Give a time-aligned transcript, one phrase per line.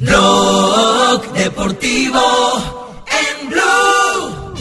[0.00, 2.20] Blog Deportivo
[3.08, 4.54] en Blue.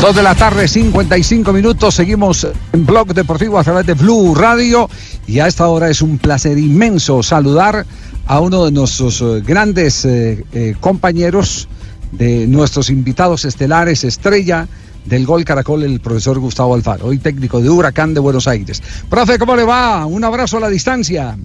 [0.00, 1.96] Dos de la tarde, 55 minutos.
[1.96, 4.88] Seguimos en Blog Deportivo a través de Blue Radio.
[5.26, 7.84] Y a esta hora es un placer inmenso saludar
[8.26, 11.68] a uno de nuestros eh, grandes eh, eh, compañeros,
[12.12, 14.68] de nuestros invitados estelares, estrella
[15.06, 18.80] del Gol Caracol, el profesor Gustavo Alfaro, hoy técnico de Huracán de Buenos Aires.
[19.10, 20.06] Profe, ¿cómo le va?
[20.06, 21.36] Un abrazo a la distancia.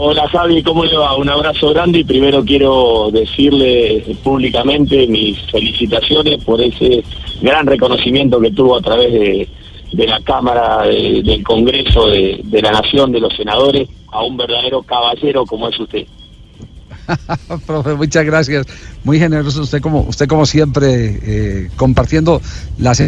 [0.00, 1.16] Hola Javi, ¿cómo le va?
[1.16, 7.02] Un abrazo grande y primero quiero decirle públicamente mis felicitaciones por ese
[7.42, 13.10] gran reconocimiento que tuvo a través de, la Cámara de- del Congreso de, la Nación,
[13.10, 16.06] de los senadores, a un verdadero caballero como es usted.
[17.66, 18.66] Profe, muchas gracias.
[19.02, 22.40] Muy generoso usted como usted como siempre eh, compartiendo
[22.78, 23.02] las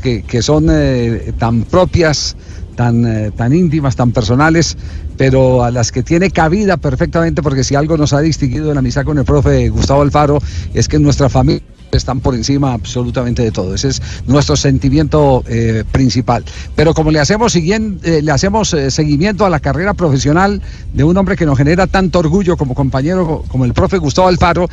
[0.00, 2.36] que, que son eh, tan propias,
[2.74, 4.76] tan eh, tan íntimas, tan personales,
[5.16, 8.80] pero a las que tiene cabida perfectamente porque si algo nos ha distinguido en la
[8.80, 10.38] amistad con el profe Gustavo Alfaro
[10.74, 13.72] es que nuestra familia están por encima absolutamente de todo.
[13.72, 16.44] Ese es nuestro sentimiento eh, principal.
[16.74, 20.60] Pero como le hacemos, siguien- eh, le hacemos eh, seguimiento a la carrera profesional
[20.92, 24.26] de un hombre que nos genera tanto orgullo como compañero, co- como el profe Gustavo
[24.26, 24.68] Alfaro,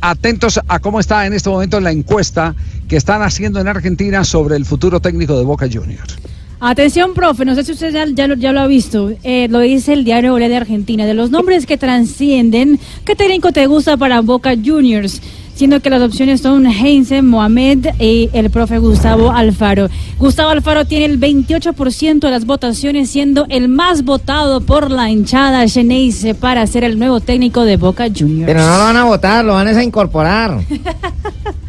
[0.00, 2.56] atentos a cómo está en este momento la encuesta
[2.88, 6.16] que están haciendo en Argentina sobre el futuro técnico de Boca Juniors.
[6.60, 9.60] Atención, profe, no sé si usted ya, ya lo, ya lo ha visto, eh, lo
[9.60, 13.96] dice el diario Olé de Argentina, de los nombres que trascienden, ¿qué técnico te gusta
[13.96, 15.22] para Boca Juniors?
[15.54, 19.88] Siendo que las opciones son Heinze, Mohamed y el profe Gustavo Alfaro.
[20.18, 25.66] Gustavo Alfaro tiene el 28% de las votaciones, siendo el más votado por la hinchada
[25.68, 28.46] Geneise para ser el nuevo técnico de Boca Juniors.
[28.46, 30.60] Pero no lo van a votar, lo van a incorporar.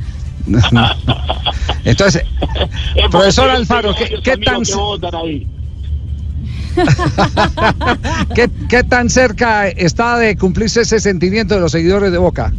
[1.85, 2.23] Entonces,
[2.95, 5.47] Es profesor Alfaro, ¿qué, tan, que
[8.35, 12.53] qué, qué tan cerca está de cumplirse ese sentimiento de los seguidores de Boca?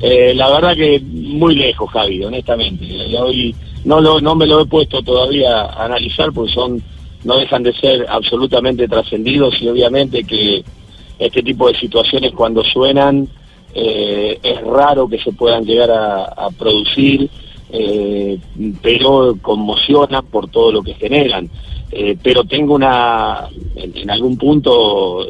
[0.00, 2.86] Eh, la verdad que muy lejos, Javi, honestamente.
[3.18, 3.54] Hoy
[3.84, 6.82] no, lo, no me lo he puesto todavía a analizar porque son
[7.22, 10.64] no dejan de ser absolutamente trascendidos y obviamente que
[11.18, 13.28] este tipo de situaciones cuando suenan
[13.74, 17.28] eh, es raro que se puedan llegar a, producir,
[17.70, 18.38] eh,
[18.82, 21.48] pero conmocionan por todo lo que generan.
[21.92, 25.26] Eh, pero tengo una, en, algún punto,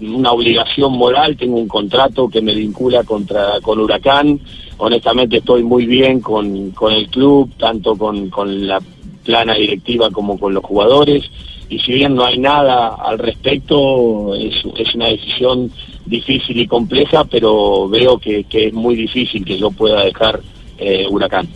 [0.00, 4.40] una obligación moral, tengo un contrato que me vincula contra con Huracán.
[4.78, 8.80] Honestamente estoy muy bien con, con el club, tanto con, con la
[9.24, 11.24] plana directiva como con los jugadores.
[11.68, 15.70] Y si bien no hay nada al respecto, es, es una decisión
[16.06, 20.40] difícil y compleja, pero veo que, que es muy difícil que yo pueda dejar
[20.78, 21.48] eh, Huracán.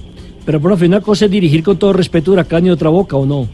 [0.45, 3.27] Pero, profe, una cosa es dirigir con todo respeto a Huracán y otra boca, ¿o
[3.27, 3.47] no?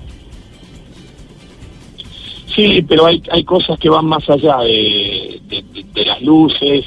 [2.55, 6.84] Sí, pero hay, hay cosas que van más allá de, de- de- de las luces,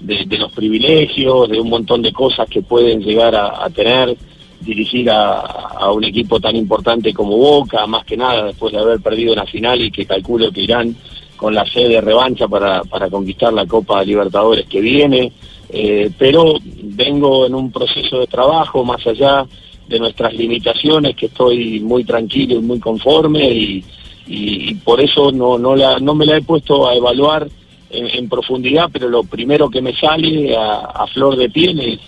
[0.00, 4.16] de, de los privilegios, de un montón de cosas que pueden llegar a, a tener
[4.62, 9.00] dirigir a, a un equipo tan importante como Boca, más que nada después de haber
[9.00, 10.94] perdido una final y que calculo que irán
[11.40, 15.32] con la sede de revancha para, para conquistar la Copa Libertadores que viene.
[15.70, 16.52] Eh, pero
[16.82, 19.46] vengo en un proceso de trabajo más allá
[19.88, 23.84] de nuestras limitaciones, que estoy muy tranquilo y muy conforme y,
[24.26, 27.48] y, y por eso no, no, la, no me la he puesto a evaluar
[27.88, 32.00] en, en profundidad, pero lo primero que me sale a, a flor de piel es,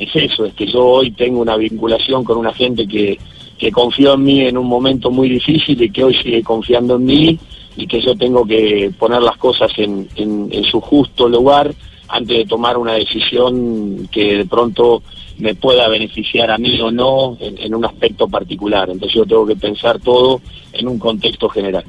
[0.00, 3.16] es eso, es que yo hoy tengo una vinculación con una gente que,
[3.56, 7.04] que confió en mí en un momento muy difícil y que hoy sigue confiando en
[7.04, 7.38] mí
[7.76, 11.72] y que yo tengo que poner las cosas en, en, en su justo lugar
[12.08, 15.02] antes de tomar una decisión que de pronto
[15.38, 18.90] me pueda beneficiar a mí o no en, en un aspecto particular.
[18.90, 20.40] Entonces yo tengo que pensar todo
[20.72, 21.84] en un contexto general.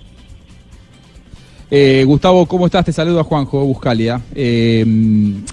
[1.69, 2.83] Eh, Gustavo, ¿cómo estás?
[2.85, 4.21] Te saludo a Juanjo Buscalia.
[4.35, 4.85] Eh,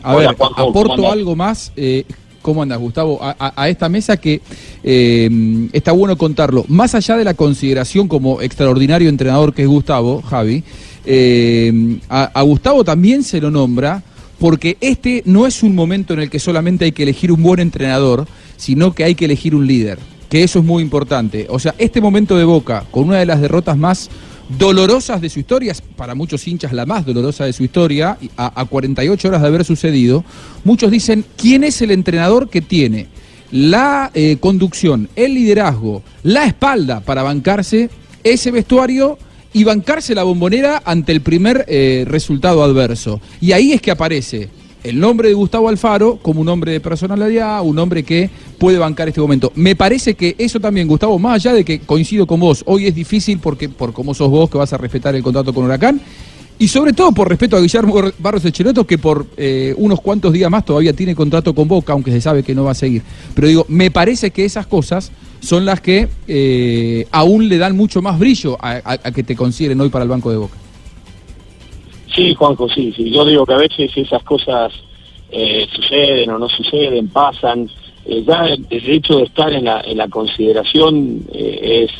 [0.02, 1.72] a Hola, ver, Juanjo, ¿cómo aporto algo más.
[1.76, 2.04] eh,
[2.42, 3.18] ¿Cómo andas, Gustavo?
[3.20, 4.40] A, esta mesa que
[4.82, 6.64] eh, está bueno contarlo.
[6.68, 10.62] Más allá de la consideración como extraordinario entrenador que es Gustavo, Javi,
[11.04, 14.02] eh, a, a Gustavo también se lo nombra
[14.38, 17.60] porque este no es un momento en el que solamente hay que elegir un buen
[17.60, 18.26] entrenador,
[18.56, 19.98] sino que hay que elegir un líder.
[20.28, 21.46] Que eso es muy importante.
[21.48, 24.10] O sea, este momento de Boca, con una de las derrotas más
[24.48, 29.28] dolorosas de su historia, para muchos hinchas la más dolorosa de su historia, a 48
[29.28, 30.24] horas de haber sucedido,
[30.64, 33.08] muchos dicen, ¿quién es el entrenador que tiene
[33.50, 37.90] la eh, conducción, el liderazgo, la espalda para bancarse
[38.24, 39.18] ese vestuario
[39.52, 43.20] y bancarse la bombonera ante el primer eh, resultado adverso?
[43.40, 44.48] Y ahí es que aparece
[44.84, 49.08] el nombre de Gustavo Alfaro como un hombre de personalidad, un hombre que puede bancar
[49.08, 49.52] este momento.
[49.54, 52.94] Me parece que eso también, Gustavo, más allá de que coincido con vos, hoy es
[52.94, 56.00] difícil porque por cómo sos vos que vas a respetar el contrato con Huracán,
[56.60, 60.50] y sobre todo por respeto a Guillermo Barros Echeloto, que por eh, unos cuantos días
[60.50, 63.02] más todavía tiene contrato con Boca, aunque se sabe que no va a seguir.
[63.34, 68.02] Pero digo, me parece que esas cosas son las que eh, aún le dan mucho
[68.02, 70.56] más brillo a, a- a que te consideren hoy para el Banco de Boca.
[72.14, 73.10] Sí, Juanjo, sí, sí.
[73.10, 74.72] Yo digo que a veces esas cosas
[75.30, 77.70] eh, suceden o no suceden, pasan.
[78.04, 81.90] Eh, ya el, hecho de estar en la, en la consideración eh, es,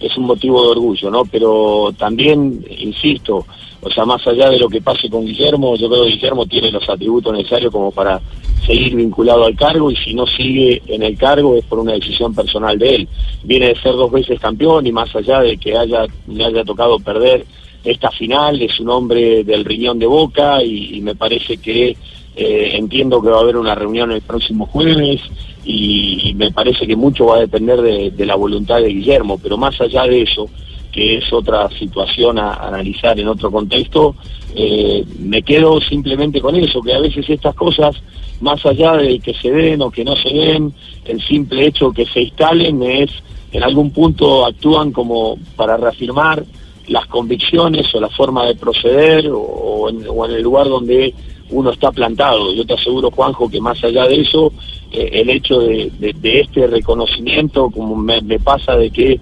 [0.00, 1.24] es un motivo de orgullo, ¿no?
[1.24, 3.44] Pero también, insisto,
[3.82, 6.70] o sea, más allá de lo que pase con Guillermo, yo creo que Guillermo tiene
[6.70, 8.20] los atributos necesarios como para
[8.64, 12.32] seguir vinculado al cargo y si no sigue en el cargo es por una decisión
[12.32, 13.08] personal de él.
[13.42, 16.98] Viene de ser dos veces campeón y más allá de que haya, le haya tocado
[17.00, 17.44] perder
[17.84, 21.96] esta final, es un hombre del riñón de Boca y, me parece que
[22.34, 25.20] eh, entiendo que va a haber una reunión el próximo jueves
[25.64, 29.80] y, me parece que mucho va a depender de, la voluntad de Guillermo, pero más
[29.80, 30.48] allá de eso,
[30.90, 34.14] que es otra situación a, a analizar en otro contexto,
[34.54, 37.96] eh, me quedo simplemente con eso, que a veces estas cosas,
[38.40, 40.72] más allá de que se den o que no se den,
[41.04, 43.10] el simple hecho que se instalen es,
[43.50, 46.44] en algún punto actúan como para reafirmar
[46.92, 51.14] las convicciones o la forma de proceder o, en, el lugar donde
[51.50, 52.52] uno está plantado.
[52.52, 54.52] Yo te aseguro, Juanjo, que más allá de eso,
[54.92, 55.90] eh, el hecho de,
[56.22, 59.18] este reconocimiento, como me, pasa de que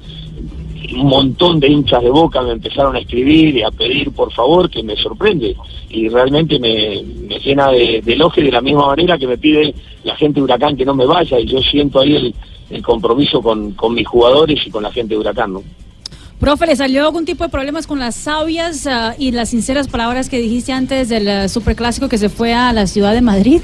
[0.97, 4.69] un montón de hinchas de boca me empezaron a escribir y a pedir por favor,
[4.69, 5.55] que me sorprende
[5.89, 7.03] y realmente me,
[7.39, 9.73] llena de, de de la misma manera que me pide
[10.03, 12.35] la gente de Huracán que no me vaya y yo siento ahí
[12.71, 15.57] el, compromiso con, mis jugadores y con la gente de Huracán.
[16.41, 20.31] Profe, ¿le salió algún tipo de problemas con las sabias ah, y las sinceras palabras
[20.31, 23.61] que dijiste antes del ah, superclásico que se fue a la ciudad de Madrid?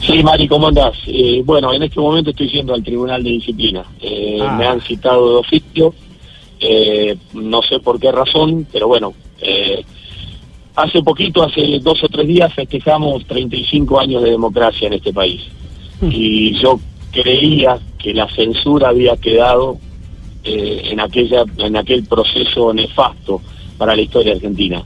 [0.00, 0.94] Sí, Mari, ¿cómo andás?
[1.08, 3.84] Eh, bueno, en este momento estoy yendo al Tribunal de Disciplina.
[4.00, 4.56] Eh, Ah.
[4.56, 5.94] Me han citado de oficio,
[6.60, 9.84] eh, no sé por qué razón, pero bueno, eh,
[10.74, 15.42] hace poquito, hace dos o tres días, festejamos 35 años de democracia en este país.
[16.02, 16.78] Y yo
[17.10, 19.78] creía que la censura había quedado
[20.46, 23.40] eh, en, aquella, en aquel proceso nefasto
[23.76, 24.82] para la historia argentina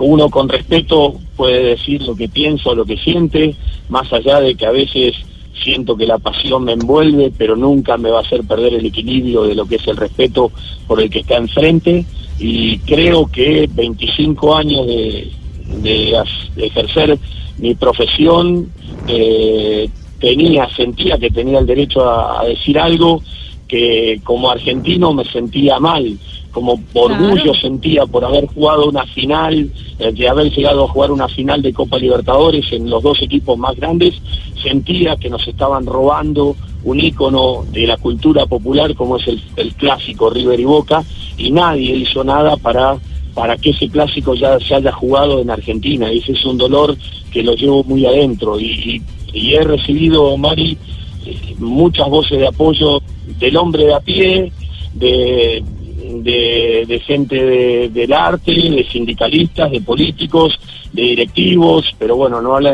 [0.00, 3.54] uno con respeto puede decir lo que piensa o lo que siente,
[3.90, 5.14] más allá de que a veces
[5.62, 9.42] siento que la pasión me envuelve, pero nunca me va a hacer perder el equilibrio
[9.42, 10.50] de lo que es el respeto
[10.86, 12.06] por el que está enfrente.
[12.38, 15.30] Y creo que 25 años de,
[15.82, 17.18] de as- de ejercer
[17.58, 18.70] mi profesión,
[19.06, 23.22] eh, tenía, sentía que tenía el derecho a, a decir algo
[23.70, 26.18] que como argentino me sentía mal,
[26.50, 27.60] como orgullo Claro.
[27.60, 29.70] sentía por haber jugado una final,
[30.00, 33.56] eh, de haber llegado a jugar una final de Copa Libertadores en los dos equipos
[33.56, 34.14] más grandes,
[34.60, 39.74] sentía que nos estaban robando un ícono de la cultura popular como es el, el
[39.74, 41.04] clásico River y Boca,
[41.38, 42.98] y nadie hizo nada para
[43.32, 46.12] para que ese clásico ya se haya jugado en Argentina.
[46.12, 46.96] Y ese es un dolor
[47.32, 48.58] que lo llevo muy adentro.
[48.58, 49.02] Y, y-
[49.32, 50.76] y he recibido, Mari,
[51.58, 53.02] muchas voces de apoyo
[53.38, 54.52] del hombre de a pie,
[54.94, 55.62] de,
[56.86, 60.58] de, gente de- del arte, de sindicalistas, de políticos,
[60.92, 62.68] de directivos, pero bueno, no lo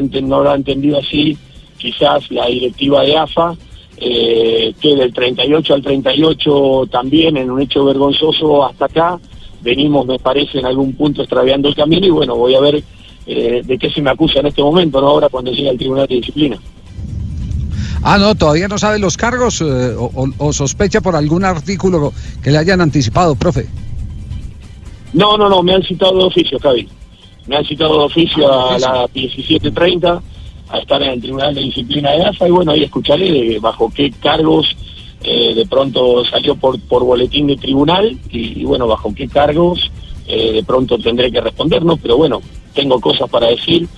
[0.50, 1.36] ha, entendido así
[1.78, 3.54] quizás la directiva de AFA,
[3.98, 9.18] eh, que del 38 al 38 también en un hecho vergonzoso hasta acá,
[9.62, 12.82] venimos me parece en algún punto extraviando el camino y bueno, voy a ver
[13.26, 16.06] eh, de qué se me acusa en este momento, no ahora cuando llegue al Tribunal
[16.06, 16.58] de Disciplina.
[18.08, 19.64] Ah, no, todavía no sabe los cargos eh,
[19.98, 23.66] o, o- o sospecha por algún artículo que le hayan anticipado, profe.
[25.12, 26.88] No, no, no, me han citado de oficio, Javi.
[27.48, 30.20] Me han citado de oficio a las 17.30
[30.68, 33.90] a estar en el Tribunal de Disciplina de AFA y bueno, ahí escucharé de bajo
[33.92, 34.76] qué cargos
[35.24, 39.80] eh, de pronto salió por, por boletín de tribunal y, y, bueno, bajo qué cargos
[40.28, 41.96] eh, de pronto tendré que responder, ¿no?
[41.96, 42.40] Pero bueno,
[42.72, 43.88] tengo cosas para decir.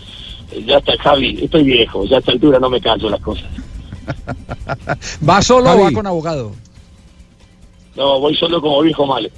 [0.67, 3.45] Ya está, Javi, estoy viejo, ya a esta altura no me canso las cosas.
[5.29, 6.53] ¿Va solo o va con abogado?
[7.97, 9.29] No, voy solo como viejo malo.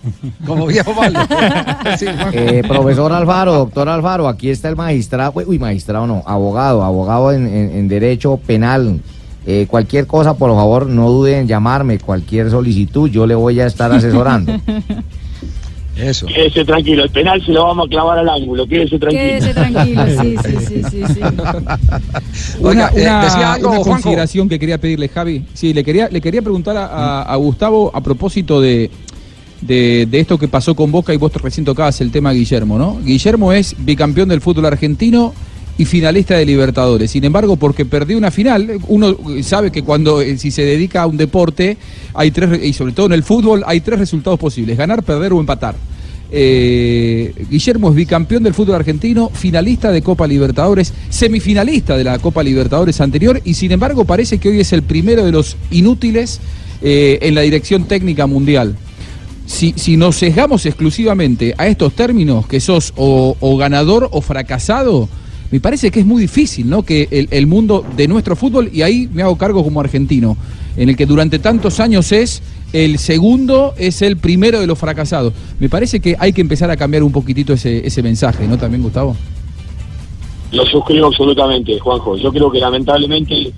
[0.46, 1.18] Como viejo malo.
[1.98, 2.06] Sí.
[2.32, 7.46] Eh, profesor Alfaro, doctor Alfaro, aquí está el magistrado, uy, magistrado no, abogado, abogado en,
[7.48, 9.00] en- en derecho penal.
[9.44, 13.66] Eh, cualquier cosa, por favor, no duden en llamarme, cualquier solicitud, yo le voy a
[13.66, 14.52] estar asesorando.
[15.98, 16.26] Eso.
[16.26, 19.22] Quédese tranquilo, el penal se lo vamos a clavar al ángulo, quédese tranquilo.
[19.22, 21.20] Quédese tranquilo, sí, sí, sí, sí, sí.
[22.62, 23.90] Oiga, Una, eh, una- decía algo, una Juanjo.
[23.90, 25.44] consideración que quería pedirle, Javi.
[25.54, 28.90] Sí, le quería, le quería preguntar a, a- a Gustavo a propósito de,
[29.60, 32.98] de, de esto que pasó con Boca y vos recién tocabas el tema Guillermo, ¿no?
[33.04, 35.34] Guillermo es bicampeón del fútbol argentino
[35.78, 37.10] y finalista de Libertadores.
[37.10, 41.06] Sin embargo, porque perdió una final, uno sabe que cuando eh, si se dedica a
[41.06, 41.78] un deporte,
[42.14, 45.32] hay tres, re- y sobre todo en el fútbol, hay tres resultados posibles, ganar, perder
[45.32, 45.76] o empatar.
[46.30, 52.42] Eh, Guillermo es bicampeón del fútbol argentino, finalista de Copa Libertadores, semifinalista de la Copa
[52.42, 56.40] Libertadores anterior y sin embargo parece que hoy es el primero de los inútiles
[56.82, 58.76] eh, en la dirección técnica mundial.
[59.46, 65.08] Si, nos sesgamos exclusivamente a estos términos, que sos o ganador o fracasado,
[65.50, 66.82] me parece que es muy difícil, ¿no?
[66.82, 70.36] Que el, mundo de nuestro fútbol, y ahí me hago cargo como argentino,
[70.76, 75.32] en el que durante tantos años es el segundo, es el primero de los fracasados.
[75.58, 78.58] Me parece que hay que empezar a cambiar un poquitito ese, ese mensaje, ¿no?
[78.58, 79.16] También, Gustavo.
[80.52, 82.16] Lo suscribo absolutamente, Juanjo.
[82.16, 83.52] Yo creo que lamentablemente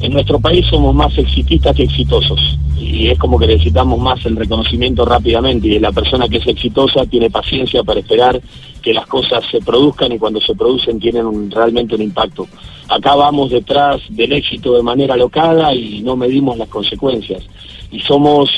[0.00, 2.58] en nuestro país somos más exitistas que exitosos.
[2.78, 5.68] Y es como que necesitamos más el reconocimiento rápidamente.
[5.68, 8.40] Y la persona que es exitosa tiene paciencia para esperar
[8.82, 12.46] que las cosas se produzcan y cuando se producen tienen realmente un impacto.
[12.88, 17.42] Acá vamos detrás del éxito de manera locada y no medimos las consecuencias.
[17.90, 18.50] Y somos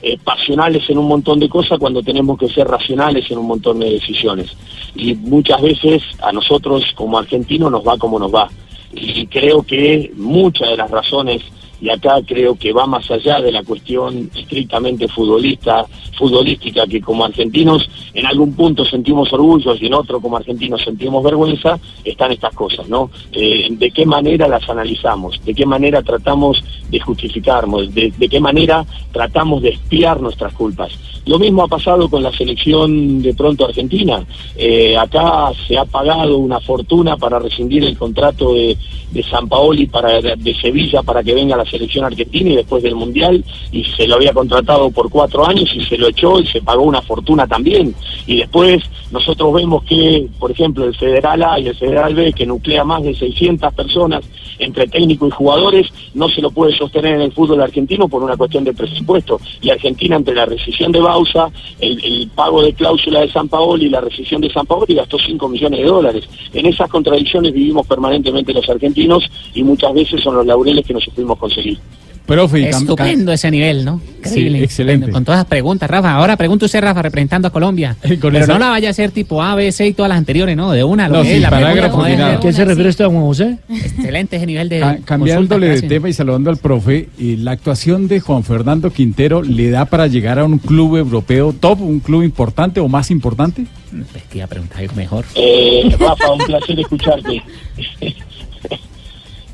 [0.00, 3.80] eh, pasionales en un montón de cosas cuando tenemos que ser racionales en un montón
[3.80, 4.56] de decisiones.
[4.94, 8.48] Y muchas veces a nosotros como argentinos nos va como nos va.
[8.94, 11.42] Y creo que muchas de las razones,
[11.80, 17.24] y acá creo que va más allá de la cuestión estrictamente futbolista, futbolística, que como
[17.24, 22.54] argentinos en algún punto sentimos orgullo y en otro como argentinos sentimos vergüenza, están estas
[22.54, 23.10] cosas, ¿no?
[23.32, 25.40] Eh, ¿De qué manera las analizamos?
[25.44, 27.94] ¿De qué manera tratamos de justificarnos?
[27.94, 30.92] ¿De, de qué manera tratamos de espiar nuestras culpas?
[31.26, 34.22] Lo mismo ha pasado con la selección de pronto argentina.
[34.56, 38.76] Eh, acá se ha pagado una fortuna para rescindir el contrato de,
[39.10, 42.94] de San Paoli para, de Sevilla para que venga a selección argentina y después del
[42.94, 46.62] Mundial y se lo había contratado por cuatro años y se lo echó y se
[46.62, 47.94] pagó una fortuna también.
[48.26, 52.46] Y después nosotros vemos que, por ejemplo, el Federal A y el Federal B, que
[52.46, 54.24] nuclea más de 600 personas
[54.58, 58.36] entre técnico y jugadores, no se lo puede sostener en el fútbol argentino por una
[58.36, 59.40] cuestión de presupuesto.
[59.60, 63.90] Y Argentina, entre la rescisión de Bausa, el, pago de cláusula de San Paoli y
[63.90, 66.28] la rescisión de San Paoli, gastó 5 millones de dólares.
[66.52, 71.04] En esas contradicciones vivimos permanentemente los argentinos y muchas veces son los laureles que nos
[71.04, 71.78] supimos conseguir.
[72.26, 74.00] Profe, Estupendo ese nivel, ¿no?
[74.24, 74.64] Increíble.
[74.64, 75.10] excelente.
[75.10, 76.14] Con todas las preguntas, Rafa.
[76.14, 77.98] Ahora pregunta usted, Rafa, representando a Colombia.
[78.02, 80.16] Con Pero esa- no la vaya a hacer tipo A, B, C y todas las
[80.16, 80.72] anteriores, ¿no?
[80.72, 82.64] De una, lo No, es, la pregunta parágrafo ¿A qué se sí.
[82.64, 83.58] refiere usted, Juan José?
[83.68, 84.80] Excelente ese nivel de.
[84.80, 89.42] Ca- cambiándole de tema y saludando al profe, y la actuación de Juan Fernando Quintero
[89.42, 93.66] le da para llegar a un club europeo top, un club importante o más importante?
[94.12, 95.26] Pues que iba a preguntar algo mejor.
[95.34, 97.42] Eh, Rafa, un placer escucharte.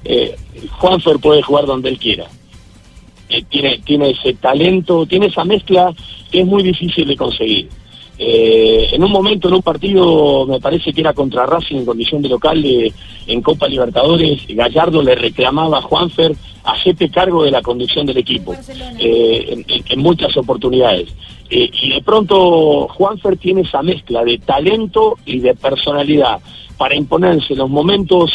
[0.05, 0.37] eh,
[0.81, 2.27] Juanfer puede jugar donde él quiera.
[3.29, 5.93] Eh, tiene, tiene ese talento, tiene esa mezcla
[6.33, 7.69] que es muy difícil de conseguir.
[8.19, 12.21] Eh, en un momento, en un partido, me parece que era contra Racing en condición
[12.23, 12.93] de local de-
[13.27, 16.35] en Copa Libertadores, Gallardo le reclamaba a Juanfer
[16.65, 18.55] hacete cargo de la conducción del equipo
[18.99, 21.09] eh, en, muchas oportunidades.
[21.49, 26.41] Eh, y de pronto Juanfer tiene esa mezcla de talento y de personalidad
[26.77, 28.31] para imponerse en los momentos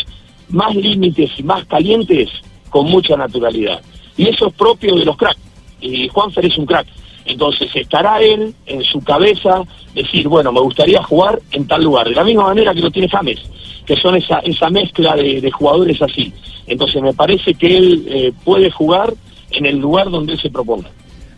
[0.49, 2.29] más límites y más calientes
[2.69, 3.81] con mucha naturalidad.
[4.17, 5.39] Y eso es propio de los cracks.
[5.81, 6.87] Y Juanfer es un crack.
[7.25, 12.07] Entonces estará él en su cabeza decir, bueno, me gustaría jugar en tal lugar.
[12.07, 13.41] De la misma manera que lo tiene James,
[13.85, 16.31] que son esa, esa mezcla de, jugadores así.
[16.67, 19.13] Entonces me parece que él eh, puede jugar
[19.51, 20.89] en el lugar donde él se proponga.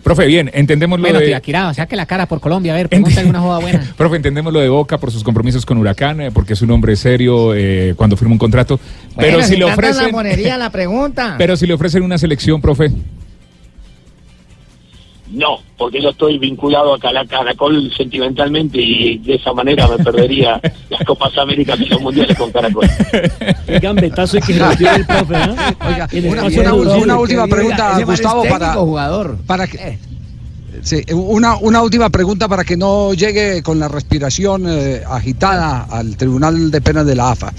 [0.08, 1.26] Profe, bien, entendemos lo Bueno, de...
[1.26, 3.84] Tibaquirá, saque la cara por Colombia, a ver, pregúntale una joda buena.
[3.98, 6.96] Profe, entendemos lo de Boca por sus compromisos con Huracán, eh, porque es un hombre
[6.96, 8.80] serio eh, cuando firma un contrato.
[9.18, 11.36] pero Bueno, si le ofrecen, lambonería la pregunta.
[11.38, 12.90] pero si le ofrecen una selección, profe.
[15.30, 21.03] No, porque yo estoy vinculado a Caracol sentimentalmente y de esa manera me perdería las
[21.05, 22.88] Copas Américas y los Mundiales con Caracol.
[23.65, 25.55] Qué gambetazo y que el profe, ¿eh?
[25.88, 26.10] Oiga,
[26.98, 29.38] una, última pregunta, es Gustavo, para, jugador.
[29.46, 30.00] para que...
[30.81, 36.15] Sí, una, una última pregunta para que no llegue con la respiración eh, agitada al
[36.15, 37.51] Tribunal de Penas de la AFA.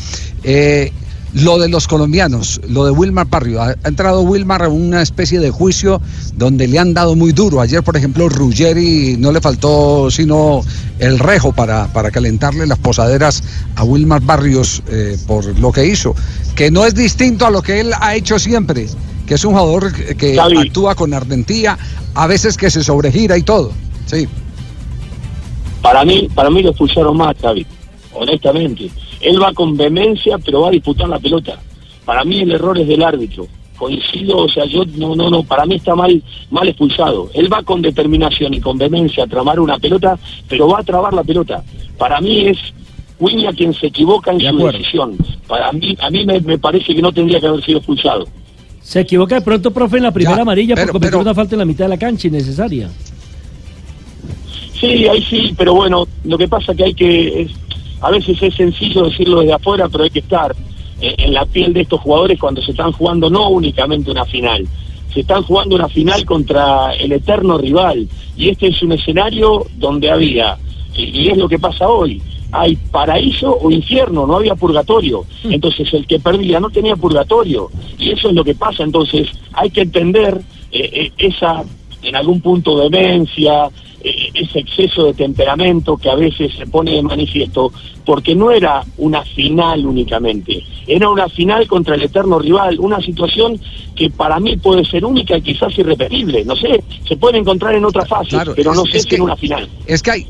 [0.45, 0.93] Eh,
[1.35, 5.51] lo de los colombianos, lo de Wilmar Barrio, ha, entrado Wilmar a una especie de
[5.51, 6.01] juicio
[6.35, 7.61] donde le han dado muy duro.
[7.61, 10.63] Ayer, por ejemplo, Ruggeri no le faltó sino
[10.99, 13.43] el rejo para, para calentarle las posaderas
[13.77, 16.15] a Wilmar Barrios eh, por lo que hizo,
[16.55, 18.87] que no es distinto a lo que él ha hecho siempre,
[19.27, 20.57] que es un jugador que- que Xavi.
[20.59, 21.77] actúa con ardentía,
[22.15, 23.73] a veces que se sobregira y todo.
[24.07, 24.27] Sí.
[25.83, 27.67] Para mí, para mí lo expulsaron más, Xavi,
[28.13, 28.91] honestamente.
[29.21, 31.59] Él va con vehemencia, pero va a disputar la pelota.
[32.05, 33.47] Para mí el error es del árbitro.
[33.77, 36.21] coincido, o sea, yo no, no, no, para mí está mal,
[36.51, 37.31] mal expulsado.
[37.33, 41.13] Él va con determinación y con vehemencia a tramar una pelota, pero va a trabar
[41.15, 41.63] la pelota.
[41.97, 42.59] Para mí es
[43.21, 44.79] Wiña quien se equivoca en De su acuerdo.
[44.79, 45.17] decisión.
[45.47, 48.27] Para mí, a mí me, me parece que no tendría que haber sido expulsado.
[48.81, 51.35] Se equivoca de pronto, profe, en la primera Ya, amarilla pero- por cometer pero- una
[51.35, 52.91] falta en la mitad de la cancha innecesaria.
[54.81, 57.51] Sí, ahí sí, pero bueno, lo que pasa que hay que, es-
[58.01, 60.55] a veces es sencillo decirlo desde afuera, pero hay que estar
[61.01, 64.67] eh, en la piel de estos jugadores cuando se están jugando no únicamente una final,
[65.13, 68.09] se están jugando una final contra el eterno rival.
[68.37, 70.57] Y este es un escenario donde había,
[70.95, 76.07] y, es lo que pasa hoy, hay paraíso o infierno, no había purgatorio, entonces el
[76.07, 77.69] que perdía no tenía purgatorio.
[77.99, 80.41] Y eso es lo que pasa, entonces hay que entender
[80.71, 81.65] eh, eh, esa
[82.03, 83.69] en algún punto demencia,
[84.35, 87.73] ese exceso de temperamento que a veces se pone de manifiesto,
[88.05, 93.61] porque no era una final únicamente, era una final contra el eterno rival, una situación
[93.95, 97.85] que para mí puede ser única y quizás irrepetible, no sé, se puede encontrar en
[97.85, 99.69] otra fase, Claro, pero no es- sé es si que- en una final.
[99.87, 100.27] Es que hay,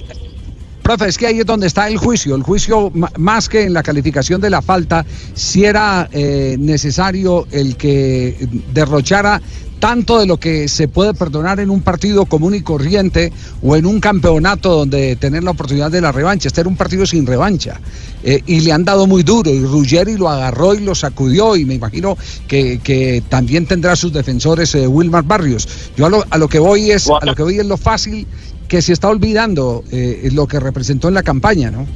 [0.83, 2.35] profe, es que ahí es donde está el juicio.
[2.35, 7.77] El juicio, más que en la calificación de la falta, si era eh, necesario el
[7.77, 8.37] que
[8.73, 9.41] derrochara
[9.79, 13.33] tanto de lo que se puede perdonar en un partido común y corriente
[13.63, 16.49] o en un campeonato donde tener la oportunidad de la revancha.
[16.49, 17.81] Este era un partido sin revancha.
[18.25, 19.51] Eh, y le han dado muy duro.
[19.51, 21.57] Y Ruggeri lo agarró y lo sacudió.
[21.57, 22.17] Y me imagino
[22.47, 25.69] que, que también tendrá sus defensores eh, Wilmar Barrios.
[25.97, 28.27] Yo a lo, a lo que voy es, a lo que voy es lo fácil
[28.69, 31.87] que se está olvidando eh, lo que representó en la campaña, ¿no?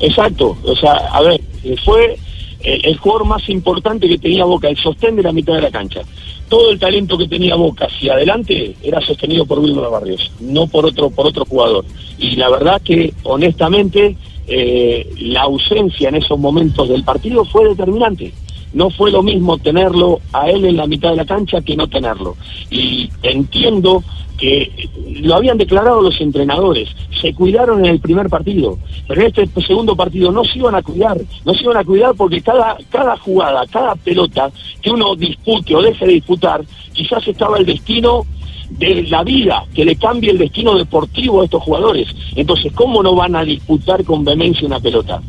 [0.00, 2.18] Exacto, o sea, a ver, eh, fue
[2.62, 5.70] eh, el jugador más importante que tenía Boca, el sostén de la mitad de la
[5.70, 6.02] cancha.
[6.48, 10.86] Todo el talento que tenía Boca hacia adelante era sostenido por Wilmer Barrios, no por
[10.86, 11.84] otro, por otro jugador.
[12.18, 18.32] Y la verdad que, honestamente, eh, la ausencia en esos momentos del partido fue determinante.
[18.72, 21.88] No fue lo mismo tenerlo a él en la mitad de la cancha que no
[21.88, 22.36] tenerlo.
[22.70, 24.02] Y entiendo
[24.38, 24.88] que
[25.20, 26.88] lo habían declarado los entrenadores,
[27.20, 30.82] se cuidaron en el primer partido, pero en este segundo partido no se iban a
[30.82, 34.50] cuidar, no se iban a cuidar porque cada, cada jugada, cada pelota
[34.80, 38.24] que uno dispute o deje de disputar, quizás estaba el destino
[38.70, 42.08] de la vida, que le cambie el destino deportivo a estos jugadores.
[42.34, 45.20] Entonces, ¿cómo no van a disputar con vehemencia una pelota?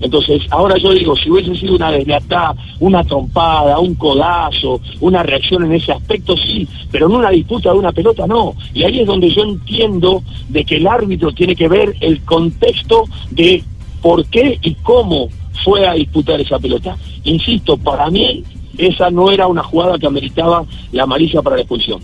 [0.00, 5.64] Entonces, ahora yo digo, si hubiese sido una deslealtad, una trompada, un codazo, una reacción
[5.64, 8.54] en ese aspecto, sí, pero en una disputa de una pelota, no.
[8.72, 13.04] Y ahí es donde yo entiendo de que el árbitro tiene que ver el contexto
[13.30, 13.62] de
[14.00, 15.28] por qué y cómo
[15.64, 16.96] fue a disputar esa pelota.
[17.24, 18.42] Insisto, para mí
[18.78, 22.00] esa no era una jugada que ameritaba la amarilla para la expulsión.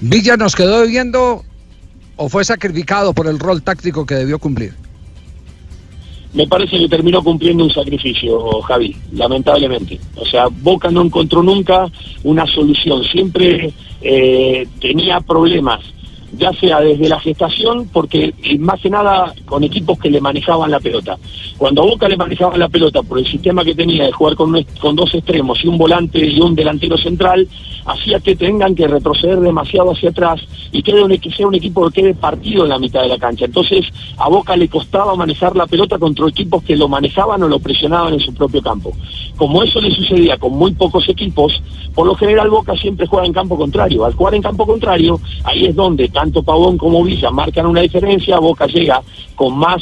[0.00, 1.42] ¿Villa nos quedó debiendo
[2.16, 4.74] o fue sacrificado por el rol táctico que debió cumplir?
[6.34, 9.98] Me parece que terminó cumpliendo un sacrificio, Javi, lamentablemente.
[10.16, 11.90] O sea, Boca no encontró nunca
[12.24, 15.80] una solución, siempre eh, tenía problemas,
[16.36, 20.70] ya sea desde la gestación, porque eh, más que nada con equipos que le manejaban
[20.70, 21.18] la pelota.
[21.56, 24.64] Cuando a Boca le manejaban la pelota por el sistema que tenía de jugar con,
[24.80, 27.48] con dos extremos y un volante y un delantero central,
[27.86, 30.40] hacía que tengan que retroceder demasiado hacia atrás
[30.72, 33.18] y quede un, que sea un equipo que quede partido en la mitad de la
[33.18, 33.44] cancha.
[33.44, 33.86] Entonces
[34.18, 38.14] a Boca le costaba manejar la pelota contra equipos que lo manejaban o lo presionaban
[38.14, 38.92] en su propio campo.
[39.36, 41.62] Como eso le sucedía con muy pocos equipos,
[41.94, 44.04] por lo general Boca siempre juega en campo contrario.
[44.04, 48.40] Al jugar en campo contrario, ahí es donde tanto Pavón como Villa marcan una diferencia,
[48.40, 49.00] Boca llega
[49.36, 49.80] con más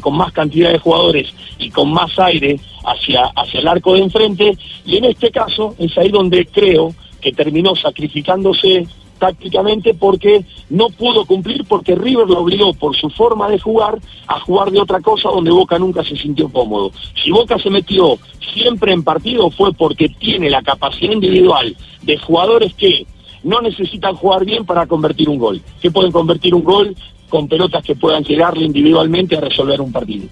[0.00, 4.56] con más cantidad de jugadores y con más aire hacia, hacia el arco de enfrente,
[4.86, 8.86] y en este caso es ahí donde creo que terminó sacrificándose
[9.18, 13.98] tácticamente porque no pudo cumplir porque River lo obligó por su forma de jugar
[14.28, 16.92] a jugar de otra cosa donde Boca nunca se sintió cómodo.
[17.22, 18.16] Si Boca se metió
[18.54, 23.04] siempre en partido fue porque tiene la capacidad individual de jugadores que
[23.42, 26.94] no necesitan jugar bien para convertir un gol, que pueden convertir un gol
[27.28, 30.26] con pelotas que puedan llegarle individualmente a resolver un partido.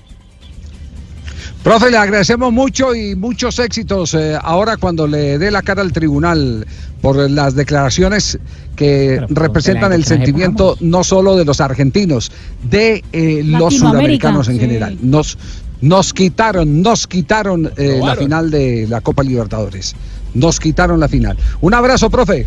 [1.63, 5.93] Profe, le agradecemos mucho y muchos éxitos eh, ahora cuando le dé la cara al
[5.93, 6.67] tribunal
[7.03, 8.39] por las declaraciones
[8.77, 12.31] que representan el sentimiento no solo de los argentinos,
[12.63, 14.61] de eh, los sudamericanos en sí.
[14.61, 14.99] general.
[15.03, 15.37] Nos,
[15.81, 19.95] nos quitaron, nos quitaron eh, la final de la Copa Libertadores.
[20.35, 21.37] Nos quitaron la final.
[21.61, 22.47] Un abrazo, profe.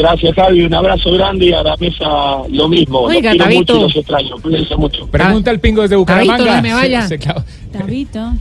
[0.00, 2.04] Gracias Javi, un abrazo grande y a la mesa
[2.50, 3.00] lo mismo.
[3.00, 3.60] Oiga, los quiero Tabito.
[3.74, 5.06] mucho y los extraño, cuídense mucho.
[5.08, 6.56] Pregunta al pingo desde Tabito, Bucaramanga.
[6.56, 7.08] no me vaya.
[7.72, 8.32] Tabito.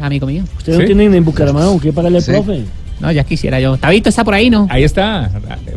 [0.00, 0.44] Amigo mío.
[0.58, 0.82] Ustedes ¿Sí?
[0.82, 2.32] no tienen en Bucaramanga qué pagarle al Sí.
[2.32, 2.64] profe.
[3.00, 3.76] No, ya quisiera yo.
[3.76, 4.66] Tabito está por ahí, ¿no?
[4.70, 5.30] Ahí está.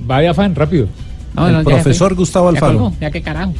[0.09, 0.87] Va de afán, rápido.
[1.35, 2.15] No, El no, profesor.
[2.15, 2.73] Gustavo Ya Alfaro.
[2.79, 3.53] colgó, Ya qué carajo.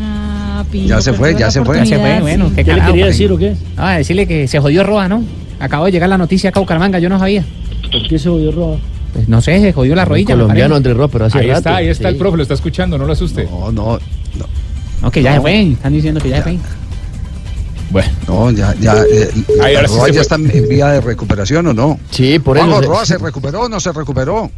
[0.00, 1.78] Ah, Pingo, Ya se fue, ya se fue.
[1.78, 2.54] Ya se fue, bueno, sí.
[2.56, 2.90] qué ¿Qué le carajo.
[2.92, 3.14] quería pues.
[3.18, 3.54] decir o qué?
[3.76, 5.22] Ah, decirle que se jodió Roa, ¿no?
[5.60, 7.44] Acabo de llegar la noticia acá a Bucaramanga, yo no sabía.
[7.90, 8.78] ¿Por qué se volvió rojo?
[9.12, 10.34] Pues no sé, se jodió la rodilla.
[10.34, 10.74] me colombiano.
[10.76, 11.58] Andrés Ro, pero hace Ahí rato.
[11.58, 12.14] está, ahí está sí.
[12.14, 13.44] el profe, lo está escuchando, no lo asuste.
[13.44, 13.98] No, no,
[14.38, 14.46] no.
[15.02, 16.58] No, que ya se fue, están diciendo que ya se fue.
[17.90, 18.94] Bueno, No, ya, ya.
[19.02, 19.28] eh,
[19.62, 21.98] Ahí, ahora sí se ya está en vía de recuperación o no.
[22.10, 22.80] Sí, por eso.
[22.80, 24.50] Se- Roa se recuperó o no se recuperó.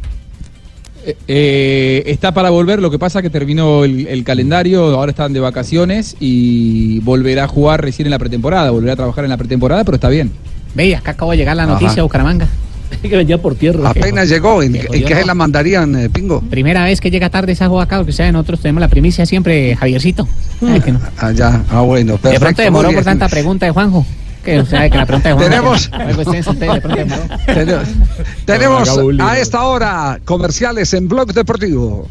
[1.05, 5.33] Eh, eh, está para volver, lo que pasa que terminó el, el calendario, ahora están
[5.33, 9.37] de vacaciones y volverá a jugar recién en la pretemporada, volverá a trabajar en la
[9.37, 10.31] pretemporada, pero está bien.
[10.73, 12.47] Ve, acá acabo de llegar la noticia Bucaramanga.
[13.01, 13.89] que venía por tierra.
[13.89, 14.61] Apenas llegó.
[14.61, 16.41] ¿En, en qué se la mandarían, eh, Pingo?
[16.41, 20.27] Primera vez que llega tarde esa acá, porque ustedes nosotros tenemos la primicia siempre, Javiercito.
[20.61, 20.99] No.
[21.17, 21.63] Ah, ya.
[21.69, 22.19] Ah, bueno.
[22.21, 24.05] De pronto demoró por tanta pregunta de Juanjo.
[24.43, 25.49] Que usted sabe que la pregunta de Juanjo.
[25.49, 25.89] Tenemos-.
[28.45, 32.07] Tenemos, a esta hora comerciales en Blog Deportivo.